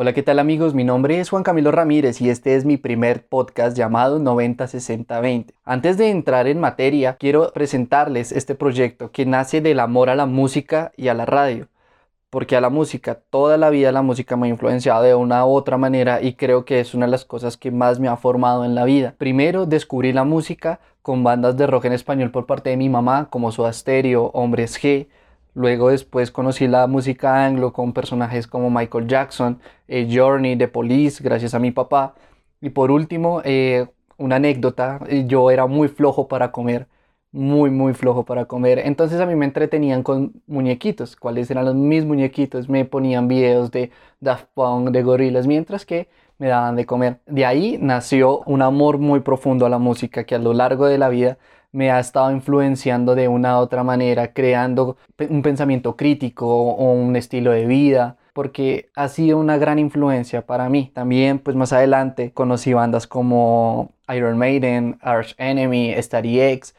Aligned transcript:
Hola, 0.00 0.12
¿qué 0.12 0.22
tal 0.22 0.38
amigos? 0.38 0.74
Mi 0.74 0.84
nombre 0.84 1.18
es 1.18 1.28
Juan 1.28 1.42
Camilo 1.42 1.72
Ramírez 1.72 2.20
y 2.20 2.30
este 2.30 2.54
es 2.54 2.64
mi 2.64 2.76
primer 2.76 3.26
podcast 3.26 3.76
llamado 3.76 4.20
906020. 4.20 5.54
Antes 5.64 5.98
de 5.98 6.10
entrar 6.10 6.46
en 6.46 6.60
materia, 6.60 7.16
quiero 7.16 7.52
presentarles 7.52 8.30
este 8.30 8.54
proyecto 8.54 9.10
que 9.10 9.26
nace 9.26 9.60
del 9.60 9.80
amor 9.80 10.08
a 10.08 10.14
la 10.14 10.26
música 10.26 10.92
y 10.96 11.08
a 11.08 11.14
la 11.14 11.26
radio. 11.26 11.66
Porque 12.30 12.54
a 12.54 12.60
la 12.60 12.70
música, 12.70 13.16
toda 13.28 13.56
la 13.56 13.70
vida 13.70 13.90
la 13.90 14.02
música 14.02 14.36
me 14.36 14.46
ha 14.46 14.50
influenciado 14.50 15.02
de 15.02 15.16
una 15.16 15.44
u 15.44 15.48
otra 15.48 15.78
manera 15.78 16.22
y 16.22 16.34
creo 16.34 16.64
que 16.64 16.78
es 16.78 16.94
una 16.94 17.06
de 17.06 17.10
las 17.10 17.24
cosas 17.24 17.56
que 17.56 17.72
más 17.72 17.98
me 17.98 18.06
ha 18.06 18.16
formado 18.16 18.64
en 18.64 18.76
la 18.76 18.84
vida. 18.84 19.16
Primero 19.18 19.66
descubrí 19.66 20.12
la 20.12 20.22
música 20.22 20.78
con 21.02 21.24
bandas 21.24 21.56
de 21.56 21.66
rock 21.66 21.86
en 21.86 21.94
español 21.94 22.30
por 22.30 22.46
parte 22.46 22.70
de 22.70 22.76
mi 22.76 22.88
mamá, 22.88 23.26
como 23.30 23.50
Soda 23.50 23.72
Stereo, 23.72 24.26
Hombres 24.26 24.80
G, 24.80 25.08
Luego 25.58 25.90
después 25.90 26.30
conocí 26.30 26.68
la 26.68 26.86
música 26.86 27.44
anglo 27.44 27.72
con 27.72 27.92
personajes 27.92 28.46
como 28.46 28.70
Michael 28.70 29.08
Jackson, 29.08 29.58
eh, 29.88 30.08
Journey, 30.08 30.56
The 30.56 30.68
Police, 30.68 31.20
gracias 31.20 31.52
a 31.52 31.58
mi 31.58 31.72
papá. 31.72 32.14
Y 32.60 32.70
por 32.70 32.92
último, 32.92 33.42
eh, 33.44 33.88
una 34.18 34.36
anécdota, 34.36 35.00
eh, 35.08 35.24
yo 35.26 35.50
era 35.50 35.66
muy 35.66 35.88
flojo 35.88 36.28
para 36.28 36.52
comer, 36.52 36.86
muy, 37.32 37.70
muy 37.70 37.92
flojo 37.94 38.24
para 38.24 38.44
comer. 38.44 38.78
Entonces 38.78 39.20
a 39.20 39.26
mí 39.26 39.34
me 39.34 39.46
entretenían 39.46 40.04
con 40.04 40.32
muñequitos. 40.46 41.16
¿Cuáles 41.16 41.50
eran 41.50 41.64
los 41.64 41.74
mis 41.74 42.04
muñequitos? 42.04 42.68
Me 42.68 42.84
ponían 42.84 43.26
videos 43.26 43.72
de 43.72 43.90
Daft 44.20 44.46
Punk, 44.54 44.90
de 44.90 45.02
gorilas, 45.02 45.48
mientras 45.48 45.84
que 45.84 46.08
me 46.38 46.46
daban 46.46 46.76
de 46.76 46.86
comer. 46.86 47.18
De 47.26 47.44
ahí 47.44 47.78
nació 47.80 48.42
un 48.46 48.62
amor 48.62 48.98
muy 48.98 49.20
profundo 49.20 49.66
a 49.66 49.68
la 49.70 49.78
música 49.78 50.22
que 50.22 50.36
a 50.36 50.38
lo 50.38 50.52
largo 50.52 50.86
de 50.86 50.98
la 50.98 51.08
vida 51.08 51.36
me 51.72 51.90
ha 51.90 52.00
estado 52.00 52.30
influenciando 52.32 53.14
de 53.14 53.28
una 53.28 53.58
u 53.58 53.60
otra 53.62 53.84
manera, 53.84 54.32
creando 54.32 54.96
un 55.28 55.42
pensamiento 55.42 55.96
crítico 55.96 56.46
o 56.46 56.92
un 56.92 57.16
estilo 57.16 57.52
de 57.52 57.66
vida, 57.66 58.16
porque 58.32 58.90
ha 58.94 59.08
sido 59.08 59.38
una 59.38 59.58
gran 59.58 59.78
influencia 59.78 60.46
para 60.46 60.68
mí. 60.68 60.90
También, 60.94 61.38
pues 61.40 61.56
más 61.56 61.72
adelante 61.72 62.32
conocí 62.32 62.72
bandas 62.72 63.06
como 63.06 63.92
Iron 64.14 64.38
Maiden, 64.38 64.98
Arch 65.02 65.34
Enemy, 65.38 65.94
Starry 65.98 66.40
X, 66.40 66.74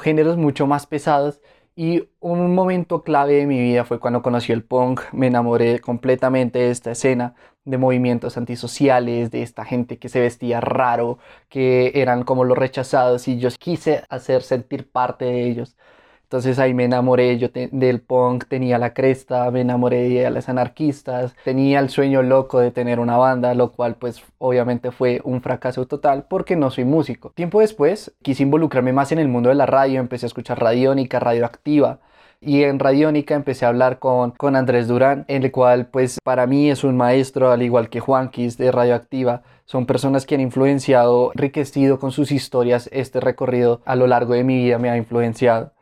géneros 0.00 0.36
mucho 0.36 0.66
más 0.66 0.86
pesados. 0.86 1.40
Y 1.76 2.08
un 2.18 2.52
momento 2.54 3.04
clave 3.04 3.34
de 3.34 3.46
mi 3.46 3.60
vida 3.60 3.84
fue 3.84 4.00
cuando 4.00 4.22
conocí 4.22 4.52
el 4.52 4.64
punk, 4.64 5.02
me 5.12 5.28
enamoré 5.28 5.78
completamente 5.78 6.58
de 6.58 6.70
esta 6.70 6.90
escena, 6.90 7.36
de 7.68 7.78
movimientos 7.78 8.36
antisociales, 8.36 9.30
de 9.30 9.42
esta 9.42 9.64
gente 9.64 9.98
que 9.98 10.08
se 10.08 10.20
vestía 10.20 10.60
raro, 10.60 11.18
que 11.48 11.92
eran 11.94 12.24
como 12.24 12.44
los 12.44 12.58
rechazados 12.58 13.28
y 13.28 13.38
yo 13.38 13.48
quise 13.58 14.04
hacer 14.08 14.42
sentir 14.42 14.90
parte 14.90 15.24
de 15.26 15.44
ellos. 15.48 15.76
Entonces 16.24 16.58
ahí 16.58 16.74
me 16.74 16.84
enamoré 16.84 17.38
yo 17.38 17.50
te- 17.50 17.68
del 17.72 18.00
punk, 18.02 18.44
tenía 18.48 18.76
la 18.78 18.92
cresta, 18.92 19.50
me 19.50 19.62
enamoré 19.62 20.08
de 20.10 20.30
las 20.30 20.48
anarquistas, 20.50 21.34
tenía 21.42 21.80
el 21.80 21.88
sueño 21.88 22.22
loco 22.22 22.60
de 22.60 22.70
tener 22.70 23.00
una 23.00 23.16
banda, 23.16 23.54
lo 23.54 23.72
cual 23.72 23.96
pues 23.96 24.22
obviamente 24.38 24.90
fue 24.90 25.20
un 25.24 25.40
fracaso 25.40 25.86
total 25.86 26.26
porque 26.28 26.54
no 26.56 26.70
soy 26.70 26.84
músico. 26.84 27.30
Tiempo 27.30 27.60
después 27.60 28.12
quise 28.22 28.42
involucrarme 28.42 28.92
más 28.92 29.10
en 29.12 29.18
el 29.20 29.28
mundo 29.28 29.48
de 29.48 29.54
la 29.54 29.64
radio, 29.66 30.00
empecé 30.00 30.26
a 30.26 30.28
escuchar 30.28 30.60
Radiónica, 30.60 31.18
Radioactiva, 31.18 32.00
y 32.40 32.62
en 32.62 32.78
Radiónica 32.78 33.34
empecé 33.34 33.64
a 33.64 33.68
hablar 33.68 33.98
con, 33.98 34.30
con 34.32 34.56
Andrés 34.56 34.88
Durán, 34.88 35.24
el 35.28 35.50
cual 35.50 35.86
pues 35.86 36.18
para 36.22 36.46
mí 36.46 36.70
es 36.70 36.84
un 36.84 36.96
maestro, 36.96 37.50
al 37.50 37.62
igual 37.62 37.88
que 37.88 38.00
Juanquis 38.00 38.56
de 38.56 38.70
Radioactiva. 38.70 39.42
Son 39.64 39.86
personas 39.86 40.24
que 40.24 40.36
han 40.36 40.40
influenciado, 40.40 41.32
enriquecido 41.34 41.98
con 41.98 42.12
sus 42.12 42.30
historias 42.32 42.88
este 42.92 43.20
recorrido 43.20 43.80
a 43.84 43.96
lo 43.96 44.06
largo 44.06 44.34
de 44.34 44.44
mi 44.44 44.56
vida 44.56 44.78
me 44.78 44.88
ha 44.88 44.96
influenciado. 44.96 45.72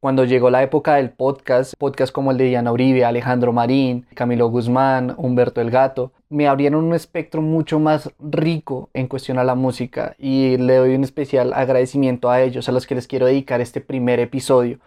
Cuando 0.00 0.24
llegó 0.24 0.50
la 0.50 0.62
época 0.62 0.94
del 0.94 1.10
podcast, 1.10 1.74
podcast 1.78 2.12
como 2.12 2.30
el 2.30 2.38
de 2.38 2.44
Diana 2.44 2.72
Uribe, 2.72 3.04
Alejandro 3.04 3.52
Marín, 3.52 4.06
Camilo 4.14 4.48
Guzmán, 4.48 5.14
Humberto 5.18 5.60
el 5.60 5.70
Gato, 5.70 6.12
me 6.30 6.48
abrieron 6.48 6.84
un 6.84 6.94
espectro 6.94 7.42
mucho 7.42 7.78
más 7.78 8.10
rico 8.18 8.88
en 8.94 9.08
cuestión 9.08 9.38
a 9.38 9.44
la 9.44 9.54
música 9.54 10.14
y 10.18 10.56
le 10.56 10.76
doy 10.76 10.94
un 10.94 11.04
especial 11.04 11.52
agradecimiento 11.52 12.30
a 12.30 12.40
ellos, 12.40 12.68
a 12.68 12.72
los 12.72 12.86
que 12.86 12.94
les 12.94 13.06
quiero 13.06 13.26
dedicar 13.26 13.60
este 13.60 13.82
primer 13.82 14.20
episodio 14.20 14.78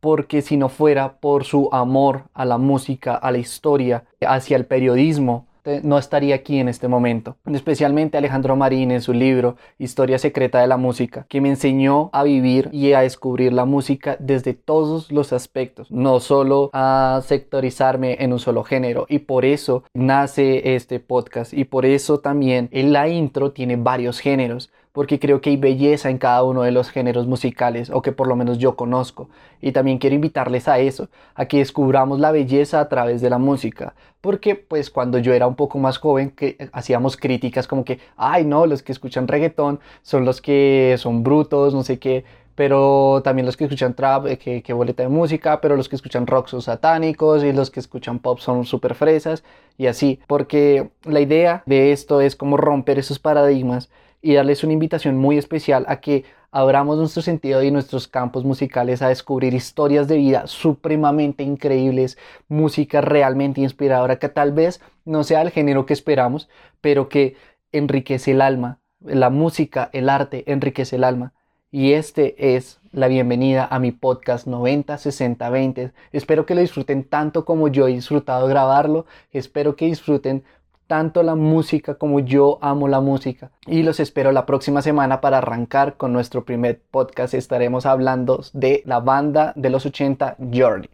porque 0.00 0.42
si 0.42 0.56
no 0.56 0.68
fuera 0.68 1.14
por 1.20 1.44
su 1.44 1.68
amor 1.72 2.24
a 2.34 2.44
la 2.44 2.58
música, 2.58 3.14
a 3.14 3.30
la 3.30 3.38
historia, 3.38 4.04
hacia 4.20 4.56
el 4.56 4.66
periodismo, 4.66 5.48
no 5.82 5.98
estaría 5.98 6.34
aquí 6.34 6.58
en 6.58 6.68
este 6.68 6.88
momento. 6.88 7.36
Especialmente 7.46 8.16
Alejandro 8.16 8.56
Marín 8.56 8.90
en 8.90 9.02
su 9.02 9.12
libro 9.12 9.56
Historia 9.78 10.18
Secreta 10.18 10.60
de 10.60 10.66
la 10.66 10.76
Música, 10.76 11.26
que 11.28 11.40
me 11.40 11.50
enseñó 11.50 12.10
a 12.12 12.22
vivir 12.22 12.70
y 12.72 12.92
a 12.92 13.00
descubrir 13.00 13.52
la 13.52 13.64
música 13.64 14.16
desde 14.18 14.54
todos 14.54 15.12
los 15.12 15.32
aspectos, 15.32 15.90
no 15.90 16.20
solo 16.20 16.70
a 16.72 17.20
sectorizarme 17.24 18.16
en 18.20 18.32
un 18.32 18.38
solo 18.38 18.64
género. 18.64 19.06
Y 19.08 19.20
por 19.20 19.44
eso 19.44 19.84
nace 19.94 20.74
este 20.74 21.00
podcast 21.00 21.52
y 21.52 21.64
por 21.64 21.84
eso 21.84 22.20
también 22.20 22.68
en 22.72 22.92
la 22.92 23.08
intro 23.08 23.52
tiene 23.52 23.76
varios 23.76 24.20
géneros 24.20 24.70
porque 24.92 25.18
creo 25.18 25.40
que 25.40 25.50
hay 25.50 25.56
belleza 25.56 26.10
en 26.10 26.18
cada 26.18 26.42
uno 26.42 26.62
de 26.62 26.72
los 26.72 26.90
géneros 26.90 27.26
musicales, 27.26 27.90
o 27.90 28.02
que 28.02 28.12
por 28.12 28.26
lo 28.26 28.36
menos 28.36 28.58
yo 28.58 28.76
conozco. 28.76 29.28
Y 29.60 29.72
también 29.72 29.98
quiero 29.98 30.14
invitarles 30.16 30.68
a 30.68 30.78
eso, 30.78 31.08
a 31.34 31.46
que 31.46 31.58
descubramos 31.58 32.20
la 32.20 32.32
belleza 32.32 32.80
a 32.80 32.88
través 32.88 33.20
de 33.20 33.30
la 33.30 33.38
música. 33.38 33.94
Porque 34.20 34.54
pues 34.56 34.90
cuando 34.90 35.18
yo 35.18 35.32
era 35.32 35.46
un 35.46 35.54
poco 35.54 35.78
más 35.78 35.98
joven, 35.98 36.34
hacíamos 36.72 37.16
críticas 37.16 37.66
como 37.68 37.84
que, 37.84 38.00
ay 38.16 38.44
no, 38.44 38.66
los 38.66 38.82
que 38.82 38.92
escuchan 38.92 39.28
reggaetón 39.28 39.80
son 40.02 40.24
los 40.24 40.40
que 40.40 40.96
son 40.98 41.22
brutos, 41.22 41.74
no 41.74 41.82
sé 41.82 41.98
qué. 41.98 42.24
Pero 42.54 43.20
también 43.22 43.46
los 43.46 43.56
que 43.56 43.64
escuchan 43.64 43.94
trap, 43.94 44.26
eh, 44.26 44.36
que, 44.36 44.64
que 44.64 44.72
boleta 44.72 45.04
de 45.04 45.08
música, 45.08 45.60
pero 45.60 45.76
los 45.76 45.88
que 45.88 45.94
escuchan 45.94 46.26
rock 46.26 46.48
son 46.48 46.60
satánicos 46.60 47.44
y 47.44 47.52
los 47.52 47.70
que 47.70 47.78
escuchan 47.78 48.18
pop 48.18 48.40
son 48.40 48.64
súper 48.64 48.96
fresas 48.96 49.44
y 49.76 49.86
así. 49.86 50.18
Porque 50.26 50.90
la 51.04 51.20
idea 51.20 51.62
de 51.66 51.92
esto 51.92 52.20
es 52.20 52.34
como 52.34 52.56
romper 52.56 52.98
esos 52.98 53.20
paradigmas 53.20 53.90
y 54.20 54.34
darles 54.34 54.64
una 54.64 54.72
invitación 54.72 55.16
muy 55.16 55.38
especial 55.38 55.84
a 55.88 56.00
que 56.00 56.24
abramos 56.50 56.98
nuestro 56.98 57.22
sentido 57.22 57.62
y 57.62 57.70
nuestros 57.70 58.08
campos 58.08 58.44
musicales 58.44 59.02
a 59.02 59.08
descubrir 59.08 59.54
historias 59.54 60.08
de 60.08 60.16
vida 60.16 60.46
supremamente 60.46 61.42
increíbles, 61.42 62.18
música 62.48 63.00
realmente 63.00 63.60
inspiradora 63.60 64.18
que 64.18 64.28
tal 64.28 64.52
vez 64.52 64.80
no 65.04 65.24
sea 65.24 65.42
el 65.42 65.50
género 65.50 65.86
que 65.86 65.92
esperamos, 65.92 66.48
pero 66.80 67.08
que 67.08 67.36
enriquece 67.72 68.32
el 68.32 68.40
alma. 68.40 68.78
La 69.00 69.30
música, 69.30 69.90
el 69.92 70.08
arte 70.08 70.44
enriquece 70.50 70.96
el 70.96 71.04
alma. 71.04 71.32
Y 71.70 71.92
este 71.92 72.56
es 72.56 72.80
la 72.92 73.08
bienvenida 73.08 73.68
a 73.70 73.78
mi 73.78 73.92
podcast 73.92 74.46
90 74.46 74.96
60 74.96 75.50
20. 75.50 75.92
Espero 76.12 76.46
que 76.46 76.54
lo 76.54 76.62
disfruten 76.62 77.04
tanto 77.04 77.44
como 77.44 77.68
yo 77.68 77.86
he 77.86 77.92
disfrutado 77.92 78.46
grabarlo. 78.46 79.04
Espero 79.32 79.76
que 79.76 79.84
disfruten 79.84 80.44
tanto 80.88 81.22
la 81.22 81.36
música 81.36 81.94
como 81.94 82.18
yo 82.18 82.58
amo 82.60 82.88
la 82.88 83.00
música. 83.00 83.52
Y 83.66 83.84
los 83.84 84.00
espero 84.00 84.32
la 84.32 84.46
próxima 84.46 84.82
semana 84.82 85.20
para 85.20 85.38
arrancar 85.38 85.96
con 85.96 86.12
nuestro 86.12 86.44
primer 86.44 86.80
podcast. 86.90 87.34
Estaremos 87.34 87.86
hablando 87.86 88.42
de 88.54 88.82
la 88.86 88.98
banda 88.98 89.52
de 89.54 89.70
los 89.70 89.86
80 89.86 90.36
Journey. 90.52 90.88